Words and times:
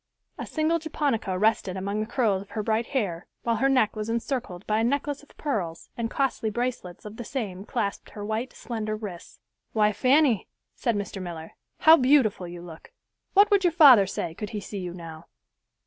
A 0.39 0.47
single 0.47 0.79
japonica 0.79 1.37
rested 1.37 1.77
among 1.77 1.99
the 1.99 2.07
curls 2.07 2.41
of 2.41 2.49
her 2.49 2.63
bright 2.63 2.87
hair, 2.87 3.27
while 3.43 3.57
her 3.57 3.69
neck 3.69 3.95
was 3.95 4.09
encircled 4.09 4.65
by 4.65 4.79
a 4.79 4.83
necklace 4.83 5.21
of 5.21 5.29
pearls, 5.37 5.91
and 5.95 6.09
costly 6.09 6.49
bracelets 6.49 7.05
of 7.05 7.17
the 7.17 7.23
same 7.23 7.65
clasped 7.65 8.09
her 8.09 8.25
white, 8.25 8.51
slender 8.51 8.95
wrists. 8.95 9.41
"Why, 9.73 9.91
Fanny," 9.93 10.47
said 10.73 10.95
Mr. 10.95 11.21
Miller, 11.21 11.51
"how 11.81 11.97
beautiful 11.97 12.47
you 12.47 12.63
look. 12.63 12.91
What 13.35 13.51
would 13.51 13.63
your 13.63 13.73
father 13.73 14.07
say 14.07 14.33
could 14.33 14.49
he 14.49 14.59
see 14.59 14.79
you 14.79 14.95
now?" 14.95 15.27